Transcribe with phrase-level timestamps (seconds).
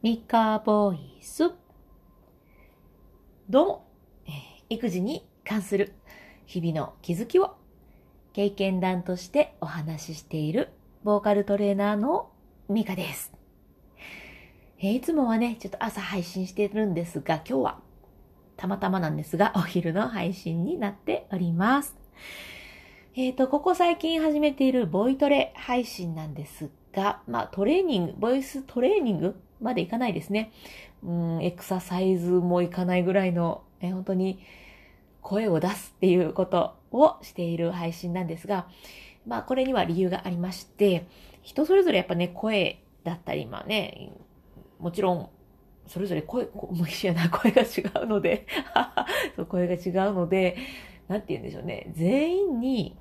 [0.00, 1.50] ミカボイス。
[3.50, 3.88] どうも、
[4.28, 4.32] えー
[4.68, 5.92] 育児に関する
[6.46, 7.56] 日々の気づきを
[8.32, 10.68] 経験談としてお話ししている
[11.02, 12.30] ボーカルトレーナーの
[12.68, 13.32] ミカです。
[14.78, 17.80] えーいつもはね、ちょっと朝配信してるんですが、今日は
[18.56, 21.96] たまたまなんですが、お昼の配信になっております。
[23.14, 30.52] えっ、と、ここ最近始めているボイトレ配信なんですが、まあトレーニング、ボイストレーニングまでいかないですね。
[31.02, 34.40] うん、エクササイズもいかないぐらいの、え本当に
[35.22, 38.68] 声を出すっていうことをしている配信なんですが、
[39.26, 41.06] まあこれには理由がありまして、
[41.42, 44.12] 人それぞれやっぱね、声だったり、まあね、
[44.78, 45.28] もちろん、
[45.86, 48.46] それぞれ声、もう一緒やな、声が違うので、
[49.34, 50.56] そう声が違うので、
[51.08, 52.96] なんて言うんでしょうね、全員に、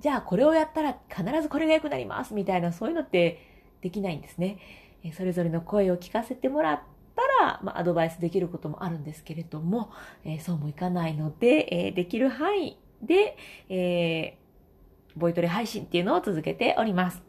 [0.00, 3.40] じゃあこれをやったら必ずこれが良くなりますみたいな、そういうのって
[3.82, 4.58] できないんですね。
[5.14, 6.80] それぞれの声を聞かせてもらっ
[7.16, 9.90] たら、まあ、アドバイスできることもあるんですけれども、
[10.24, 13.36] えーそうもいかないので、えーできる範囲で、
[13.68, 14.40] えー
[15.16, 17.20] ボイトレ配信っていうのを続けております。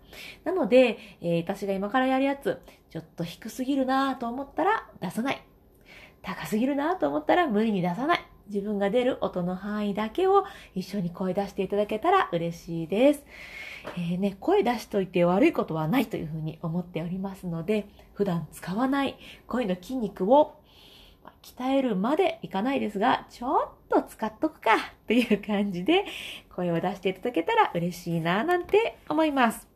[0.44, 2.62] なので、え私が今からやるやつ、
[2.92, 5.42] ちょっと低すぎるなと思ったら出さない。
[6.22, 8.31] 高すぎるなと思ったら無理に出さない。
[8.48, 13.24] 自分が出る音の範囲だけを一緒に声出していただけたら嬉しいです。
[13.98, 19.18] えーね、声出しといて悪いことはないというふうに思っておりますので、普段使わない
[19.48, 20.56] 声の筋肉を
[21.42, 26.06] 鍛えるまでいかないですが、ちょっと使っとくかっていう感じで
[26.56, 29.68] 声を出していただけたら嬉しいななんて思います。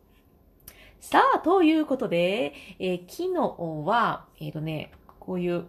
[1.00, 5.66] さあ、ということで、えー昨日は、えっ、とね、こういう、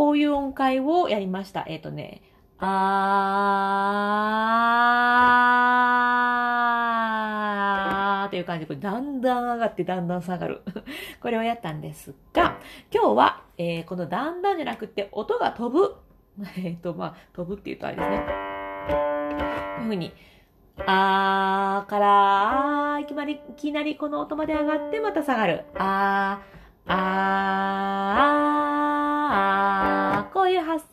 [0.00, 1.66] こういう音階をやりました。
[1.68, 2.22] えっ、とね、
[2.58, 10.62] あーという感じで、これだんだん上がってだんだん下がる。
[11.20, 12.56] これをやったんですが、
[12.90, 15.96] 今日は、えーこのだんだんじゃなくて音が飛ぶ。
[16.56, 18.20] えっ、と、まあ、飛ぶって言うとあれですね。
[18.20, 18.24] こ
[19.80, 20.14] ういうふうに、
[20.86, 25.66] あーから、あーいきなり、いきなりこの音まで上がってまた下がる。
[25.76, 27.59] あー、あー、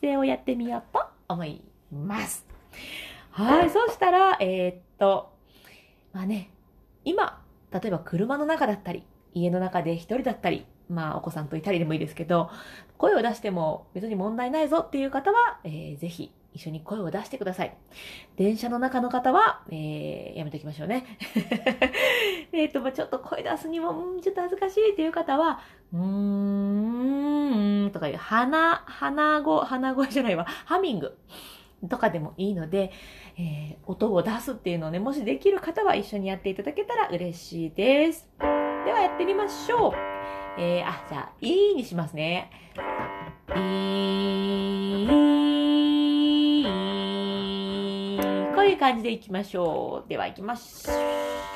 [0.00, 2.46] 声をやってみようと思います。
[3.30, 5.32] はい、そしたら、えーっと、
[6.12, 6.50] まあね、
[7.04, 7.40] 今、
[7.72, 9.04] 例えば車の中だったり、
[9.34, 12.50] 家の中で一人だったり、まあお子さんといたりでもいいですけど、
[12.96, 17.76] 声を出しても別に問題ないぞっていう方は、えーぜひ一緒に声を出してください。
[18.36, 21.04] 電車の中の方は、えーやめておきましょうね。
[22.52, 25.60] えっと、まあちょっと声出すにも、ん、ちょっと恥ずかしいっていう方は、
[25.92, 26.77] うーん、
[27.58, 31.18] うーんとかいう、鼻、鼻声、鼻声じゃないわ、ハミング
[31.88, 32.92] とかでもいいので、
[33.36, 38.28] えー音を出すっていうのをね、もしできる方は一緒にやっていただけたら嬉しいです。
[38.38, 38.46] で
[38.92, 39.92] はやってみましょう。
[40.60, 42.50] えー、あ、じゃあ、いいにしますね。
[43.48, 43.50] い
[48.54, 50.08] こういう感じでいきましょう。
[50.08, 51.47] では行きましょう。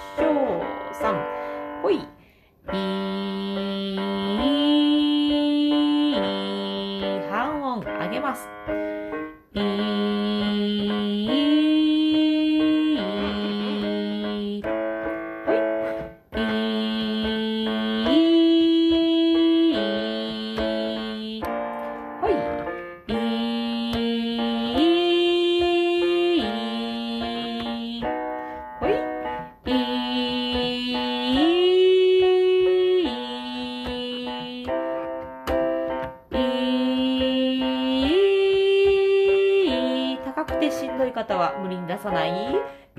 [41.23, 42.31] 方は無理に出さない。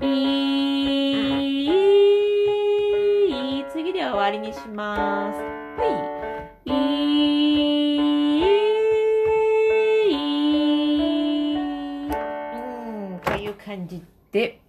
[3.60, 5.38] い次では終わりにします。
[5.38, 6.70] はい。
[13.10, 14.02] うん、という感じ
[14.32, 14.62] で、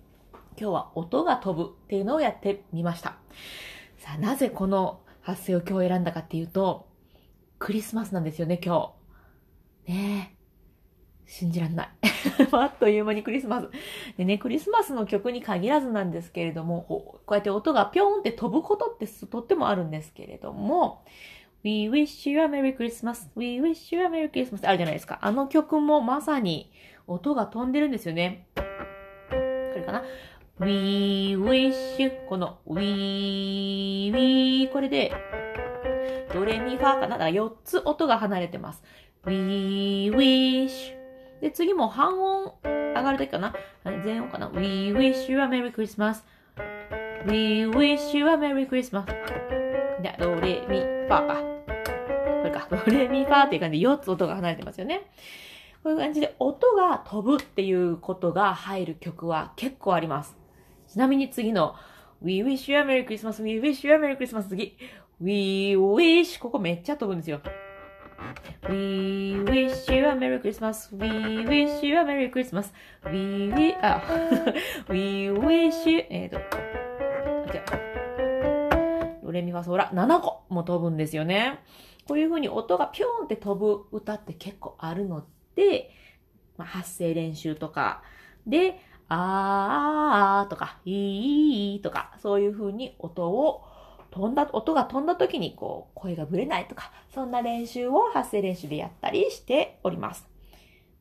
[0.60, 3.16] 今日は音が飛ぶっていうのをやってみました。
[4.00, 6.90] さあ、なぜこの発声を今日選んだかっていうと、
[7.58, 8.94] クリスマスなんですよね、今
[9.88, 9.94] 日。
[9.94, 10.35] ねえ。
[11.28, 11.90] 信じらんない。
[12.52, 13.70] あっという間にクリスマス。
[14.18, 21.04] でね、クリスマスの曲に限らずなんですけれども、こうやって音がピョーンって飛ぶことってとってもあるんですけれども、
[21.64, 25.20] We wish you a Merry Christmas, We wish you a Merry Christmas あるじゃないですか。
[25.22, 26.72] あの曲もまさに
[27.08, 28.48] 音が飛んでるんですよね。
[28.56, 28.62] こ
[29.76, 30.04] れかな
[30.60, 35.12] ?We wish you この We, We これで
[36.34, 37.18] ドレミファかな？
[37.18, 38.84] だから4つ音が離れてます。
[39.26, 41.05] We wish
[41.46, 43.54] で、次も半音上がるときかな
[44.04, 46.24] 全音かな ?We wish you a Merry Christmas
[47.28, 49.06] We wish you a Merry Christmas.
[50.02, 51.36] で、ドレミファか。
[51.36, 52.68] これか。
[52.72, 55.04] ドレミファっていう感じで4つ音が離れてますよね。
[55.84, 60.36] こういう感じで音が飛ぶっていうことが入る曲は結構あります。
[60.88, 61.76] ちなみに次の
[62.24, 64.76] We wish you a Merry Christmas, We wish you a Merry Christmas 次。
[65.22, 67.40] We wish ここめっちゃ飛ぶんですよ。
[68.70, 70.90] We wish you a Merry Christmas.
[70.92, 72.72] We wish you a Merry Christmas.
[73.06, 74.02] We, we, あ、
[74.90, 76.40] We wish you, えっ、ー、と、
[77.52, 77.64] じゃ
[79.24, 81.60] ドレミファソラ7個も飛ぶんですよね。
[82.08, 85.26] こういう風に音がピョーンって飛ぶ歌って結構あるの
[85.56, 85.92] で、
[86.58, 88.04] まあ、発声練習とか
[88.48, 93.64] で、あーとか、いいとか、そういう風に音を
[94.16, 100.26] 飛んだ、音が飛んだ時にこう、声がぶれないとか、そんな練習を発声練習でやったりしております。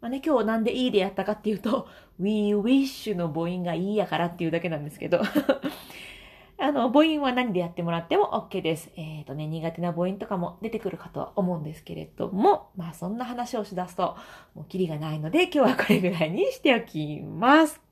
[0.00, 1.87] まあね、今日なんでいいでやったかっていうと、
[2.19, 5.20] we wish の母音がいいやからっていうだけなんですけど、
[6.58, 8.90] あの、母音は何でやってもらっても OK です。
[8.96, 14.17] えっ、ー、とね、苦手な母音とかも出てくるかとは思うんですけれども、まあそんな話をしだすと、
[14.56, 17.83] もうキリがないので、今日はこれぐらいにしておきます。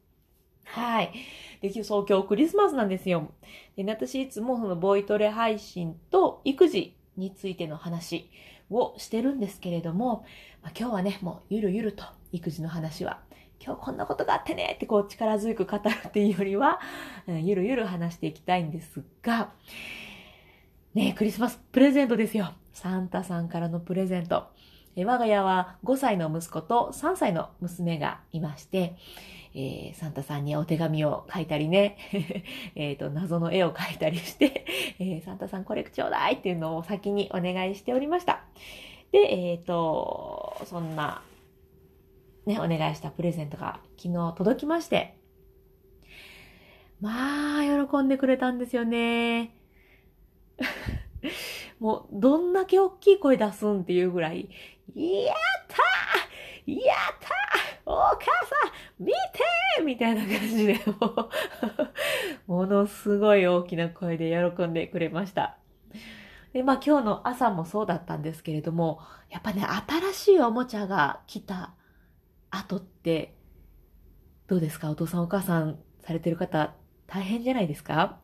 [0.64, 1.12] はい。
[1.61, 3.32] で、そう、今日クリスマスなんですよ。
[3.76, 8.31] で、私いつもそのボイトレ配信と育児についての話
[8.70, 10.25] をしてるんですけれども、
[10.62, 13.20] まあ、今日はね、もうゆるゆると育児の話は、
[13.64, 16.81] 今日こんなことがあってねってこう力強く語るっていうよりは、
[17.29, 19.53] うん、ゆるゆる話していきたいんですが、
[20.94, 22.55] ねクリスマスプレゼントですよ。
[22.73, 24.49] サンタさんからのプレゼント。
[24.96, 28.96] 我が家は5歳の息子と3歳の娘がいまして、
[29.54, 31.96] えー、サンタさんにお手紙を書いたりね、
[32.74, 34.64] えっと、謎の絵を描いたりして
[34.98, 38.44] えー、サンタさんこれちょうだいっていうのを先にお願いしておりました。
[39.10, 41.22] で、えっ、ー、と、そんな、
[42.46, 45.16] ね、お願いしたプレゼントが昨日届きまして、
[47.00, 49.54] まあ、喜んでくれたんですよね。
[51.82, 54.49] もう、どんだけ大きい声出すんっていうぐらい、
[54.94, 55.37] やっ
[55.67, 58.23] たーやったーお母さ
[59.00, 61.29] ん見てーみたいな感じで、もう、
[62.46, 65.58] ものすごい大きな声で喜んでくれました。
[66.52, 71.75] で、まあ今日の朝もそうだったんですけれども、やっぱね、新しいおもちゃが来た
[72.50, 73.35] 後って、
[74.46, 74.88] どうですか？
[74.88, 76.75] お父さんお母さんされてる方、
[77.08, 78.20] 大変じゃないですか？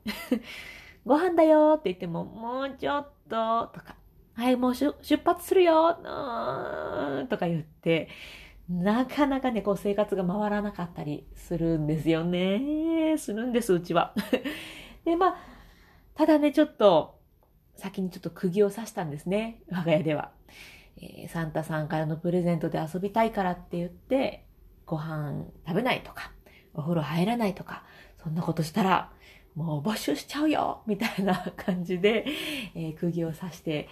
[1.09, 3.97] ご飯だよって言っても、もうちょっと、とか、
[4.35, 4.95] はい、もう出
[5.25, 5.95] 発するよ
[7.31, 8.11] とか言って、
[8.69, 13.17] なかなかね、こう生活が回らなかったりするんですよね。
[13.17, 14.15] するんです、うちは。
[15.07, 15.37] で、まあ、
[16.15, 17.19] ただね、ちょっと、
[17.75, 20.33] 先にちょっと釘を刺したんですね、我が家では。
[20.99, 24.45] えー、サンタさんからのプレゼントで遊びたいからって言って、
[24.85, 26.33] ご飯食べないとか、
[26.75, 27.85] お風呂入らないとか、
[28.23, 29.11] そんなことしたら、
[29.59, 32.25] もう募集しちゃうよ みたいな感じで、
[32.75, 33.89] えー、釘を刺して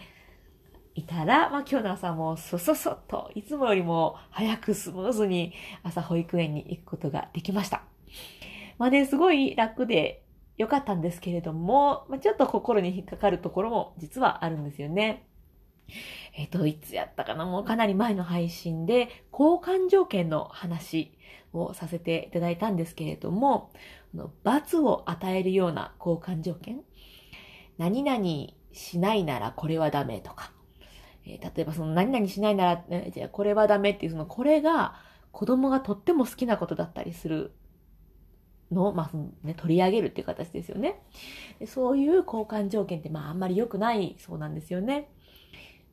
[0.94, 5.52] いたら、まあ、今日の朝もそそそっと、いつもよりも早くスムーズに
[5.82, 7.82] 朝保育園に行くことができました。
[8.78, 10.22] まあね、すごい楽で
[10.56, 15.25] 良かったんですけれども、まあ、ちょっと心に引っかかるところも実はあるんですよね。
[16.34, 21.12] えっ、ー、と、いつやったかなもうかなり前の配信で交換条件の話
[21.52, 23.70] をさせていただいたんですけれども、
[24.42, 26.80] 罰を与えるような交換条件
[27.78, 28.24] 何々
[28.72, 30.52] しないならこれはダメとか、
[31.26, 34.94] えー、例えばその何々しないなら、ね、じゃこれはダメっていうそのこれが
[35.32, 37.52] 子供がとっても好きなことだったりする
[38.70, 41.00] のを、まあね、取り上げるっていう形ですよね。
[41.66, 45.10] そういう交換条件ってまああんまり良くないそうなんですよね。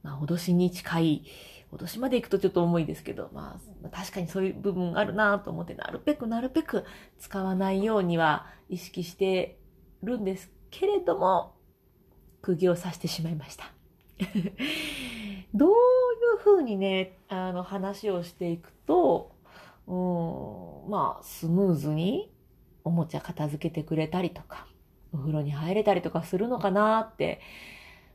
[0.04, 1.24] まあ脅しに近い、
[1.72, 6.86] 脅しまで行くとちょっと重いですけど、まあ確かにそういう部分あるなと思って、なるべくなるべく
[7.20, 9.58] 使わないようには意識して
[10.04, 11.56] るんですけれども、
[12.42, 13.66] 釘を刺してしまいました。
[15.54, 15.74] どうい
[16.36, 19.32] うふうにね、あの話をしていくと、
[19.88, 22.32] うん、まあ、スムーズに
[22.84, 24.68] おもちゃ片付けてくれたりとか、
[25.14, 27.40] お風呂に入れたりとかするのかなって、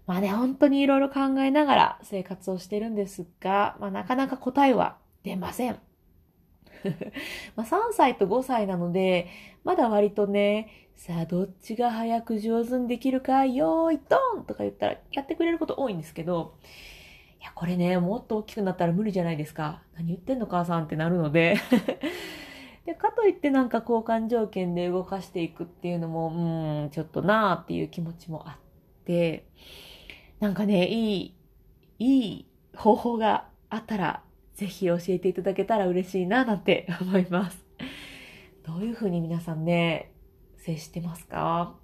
[0.08, 5.78] まあね、本当にいろいろ考えながら生活をしてるんですが、まあなかなか答えは出ません。
[7.56, 9.26] まあ3歳と5歳なので、
[9.64, 16.54] まだ割とね、さあどっちが早く上手にできるか、よーい、ドンとか言ったらやってくれること多いんですけど、
[17.38, 19.82] いや、これね、もっと大きくなったら無理じゃないですか。
[19.94, 21.58] 何言ってんの母さんってなるので
[22.86, 29.44] で、かといってなんか交換条件で動かしていくっていうのも、うん、ちょっとなーっていう気持ちもあって、
[30.40, 31.35] なんかね、いい、
[31.99, 34.23] いい方法があったら、
[34.54, 37.64] ぜひ教えていただけたら嬉しいな、なんて思います。
[38.66, 40.12] どういうふうに皆さんね、
[40.57, 41.76] 接してますか？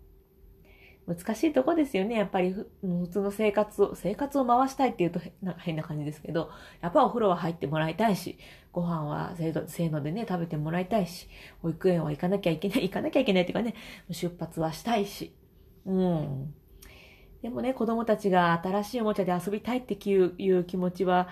[1.07, 2.17] 難しいとこですよね。
[2.17, 2.69] やっぱり普
[3.11, 8.39] 通の生活を、生活を回したいっていうと変な変な感じですけど、やっぱお風呂は入ってもらいたいし、
[8.73, 11.29] ご飯はせーのでね、食べてもらいたいし、
[11.61, 13.75] 保育園は行かなきゃいけない、行かなきゃいけないっていうかね、
[14.11, 15.35] 出発はしたいし。
[15.85, 16.44] うん。
[17.45, 21.29] でもね、子供たちが新しいおもちゃで遊びたいっていう気持ちは、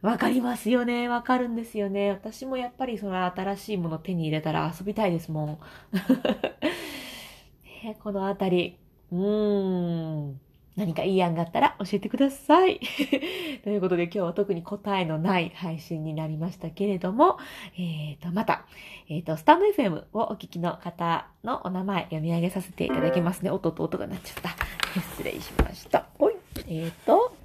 [0.00, 1.10] わかりますよね。
[1.10, 2.08] わかるんですよね。
[2.12, 5.58] 私もやっぱりその新しいもの手に入れたら遊びたいですもん。
[7.84, 8.78] ねこのあたり、
[9.12, 10.40] うーん。
[10.74, 12.80] 何かいい案があったら教えてください。
[13.62, 17.36] ということで今日は特に答えのない配信になりましたけれども、
[17.78, 18.64] えっ、と、また、
[19.10, 23.50] えっ、と、スタンド FM をお聞きの方のお名前読み上げさせていただきますね。
[23.50, 24.59] 音と音が鳴っちゃった。
[25.16, 26.08] 失礼しました。
[26.18, 26.34] おい。
[26.68, 27.36] えっ、と、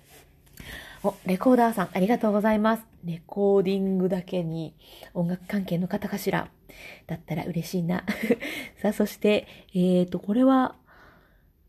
[1.04, 2.84] お、レコーダーさん、ありがとうございます。
[3.04, 4.76] レコーディングだけに
[5.14, 6.50] 音楽関係の方かしら。
[7.08, 8.04] だったら嬉しいな。
[8.82, 10.76] さあ、そして、えっ、と、これは、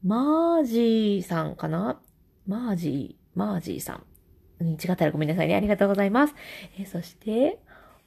[0.03, 2.01] マージーさんかな？
[2.47, 4.03] マージー、マージーさん。
[4.61, 5.55] うん、違ったらごめんなさいね。
[5.55, 6.35] ありがとうございます。
[6.79, 7.59] えーそして、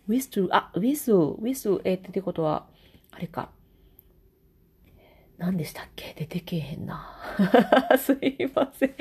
[0.08, 2.66] ウィスト、あ、ウィスウ、ウィスウ、えーってことは、
[3.12, 3.52] あれか。
[5.40, 6.14] 何でしたっけ？
[6.18, 7.02] 出てけえへんな。
[7.98, 8.94] すいません。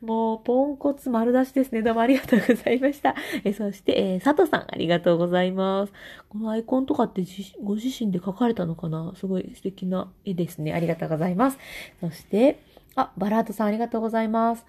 [0.00, 1.82] もう、ポンコツ丸出しですね。
[1.82, 3.14] どうもありがとうございました。
[3.44, 5.92] えそして、えー佐藤さん、ありがとうございます。
[6.30, 7.22] このアイコンとかって
[7.62, 9.12] ご自身で描かれたのかな？
[9.14, 10.72] すごい素敵な絵ですね。
[10.72, 11.58] ありがとうございます。
[12.00, 12.60] そして、
[12.94, 14.64] あ、バラードさんありがとうございます。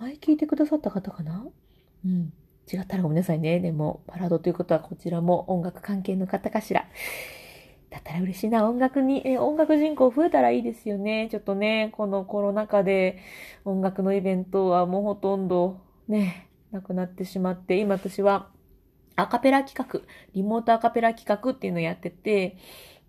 [0.00, 1.44] 前聞いてくださった方かな？
[2.04, 2.32] うん。
[2.72, 3.58] 違ったらごめんなさいね。
[3.58, 6.86] でも、バラードということはこちらも音楽関係の方かしら。
[7.98, 8.68] だったら嬉しいな。
[8.68, 11.28] 音楽に、え、音楽人口増えたらいいですよね。
[11.30, 13.18] ちょっとね、このコロナ禍で
[13.64, 18.48] 音楽のイベントはもうほとんどね、なくなってしまって、今私は
[19.16, 20.00] アカペラ企画、
[20.34, 22.56] リモートアカペラ企画っていうのをやってて、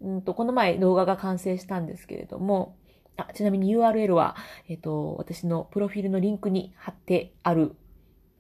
[0.02, 2.76] うんと、この前動画が完成したんですけれども、
[3.16, 4.36] あちなみに URL は、
[4.70, 7.76] えっ、と、私のプロフィールのリンクに貼ってある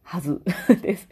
[0.04, 0.42] はず
[0.82, 1.10] です。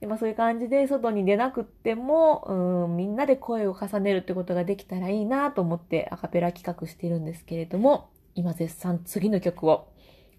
[0.00, 9.88] でまあ、そういう感じで外に出なくっても、うーん、みんなで声を重ねるってことができたらいいなと思ってアカペラ企画してるんですけれども、今絶賛次の曲を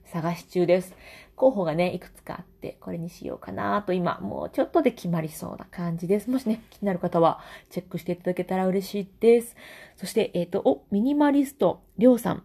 [0.06, 0.96] 探し中です。
[1.36, 6.30] 候補がね、いくつかあって、これにしようかなと今、もうちょっとで決まりそうな感じです。
[6.30, 7.40] もしね、気になる方は
[7.70, 9.56] チェックしていただけたら嬉しいです。
[9.96, 12.44] そして、えっ、と、お、ミニマリスト、りょうさん。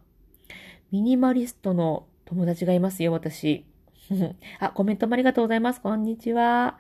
[0.93, 3.65] ミニマリストの友達がいますよ、私。
[4.61, 5.81] あ、コメントもありがとうございます。
[5.81, 6.79] こんにちは。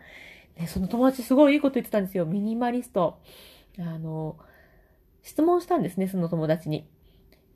[0.56, 2.26] ね、その友達すごいいいこと言ってたんですよ。
[2.26, 3.20] ミニマリスト。
[3.78, 4.36] あの、
[5.22, 6.86] 質問したんですね、その友達に。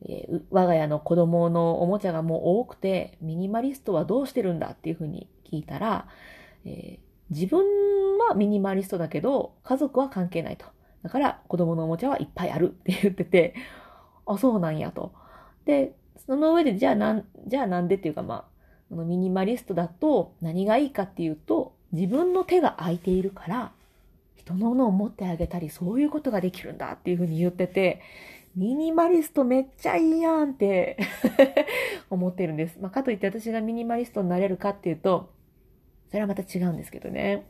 [0.02, 6.08] えー我が家の子供のおもちゃがもう多くて、ミニマリストはどうしてるんだっていうふうに聞いたら、
[6.66, 7.00] えー
[7.30, 7.60] 自分
[8.18, 10.66] はミニマリストだけど、家族は関係ないと。
[11.02, 13.54] だから子供のおもちゃはいっぱいあるって言ってて、
[14.26, 15.12] あ、そうなんやと。
[15.64, 15.94] で、
[16.26, 18.49] その上で、じゃあなん、じゃあなんでっていうかまあ、
[18.90, 23.72] このミニマリストだと何がいいかっていうと、自分の手が空いているから、
[24.36, 28.00] 人のものを持ってあげたり、そういうことができるんだっていうふうに言ってて、
[28.56, 30.98] ミニマリストめっちゃいいやんって
[32.10, 32.78] 思ってるんです。
[32.80, 35.30] まあ、かといって私がミニマリストになれるかっていうと、
[36.08, 37.44] それはまた違うんですけどね。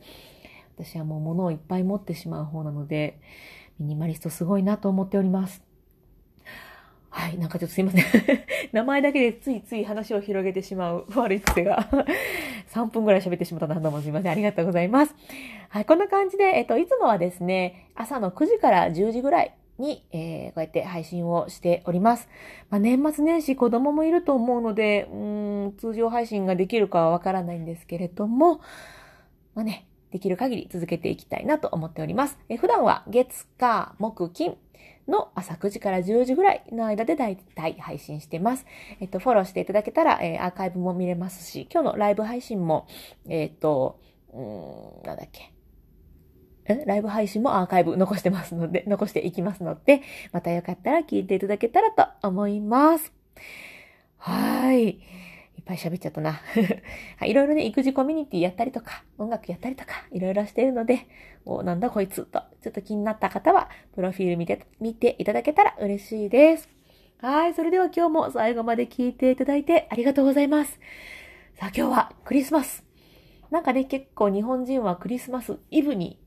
[0.77, 3.19] 私はもう物をいっぱい持ってしまう方なので、
[3.79, 5.70] ミニマリストすごいなと思っております。
[7.11, 8.03] はい、なんかちょっとすいません。
[8.71, 11.89] 名前だけでついつい話を広げてしまう 悪い癖が
[12.71, 14.31] 3分ぐらい喋ってしまったなどうもすいません。
[14.31, 15.13] ありがとうございます。
[15.69, 22.29] はい、こんな感じで、えっと、いつもはですね、朝の9時から10時ぐらいに、えーこうやって配信をしております。
[22.69, 28.61] まあ、年末年始子供もいると思うので、うん、通常配信ができるかはわからないんですけれども、
[29.53, 32.37] まあね、できる限り続けていきたいなと思っております。
[32.47, 34.55] え普段は月、火、木、金
[35.11, 38.65] の朝9時から10時ぐらいの間でだいたい配信してます。
[38.99, 42.87] えっと、フォローしていただけたら、えーアーカイブも見れますし、今日のライブ配信も、
[43.27, 43.99] えっと、
[44.33, 45.51] うん、なんだっけ。
[46.65, 46.83] え？
[46.85, 50.01] ライブ配信もアーカイブ残してますので、 残していきますので、
[50.31, 53.11] またよかったら聞いていただけたらと思います。
[54.17, 54.99] はい。
[55.61, 56.41] いっぱい喋っちゃったな。
[57.17, 61.05] はい、いろいろね、育児コミュニティやったりとか、音楽やったりとか、いろいろしているので、
[61.45, 66.67] おなんだこいつと、ちょっと気になった方は、プロフィール見て、見ていただけたら嬉しいです。
[67.19, 70.79] はい、それでは今日も最後まで聞いていただいてありがとうございます。
[71.53, 72.83] さあ今日はクリスマス。
[73.51, 76.17] なんかね、結構日本人はクリスマスイブに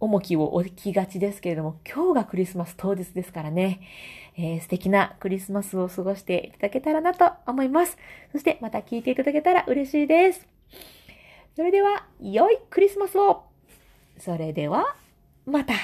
[0.00, 3.80] 重きを置きがちですけれども、今日がクリスマス当日ですからね、
[4.36, 7.98] えー素敵なクリスマスを過ごしていただけたらなと思います。
[8.32, 10.46] そしてまた聞いていただけたら嬉しいです。
[11.56, 13.44] それでは、良いクリスマスを
[14.18, 14.94] それでは、
[15.46, 15.74] また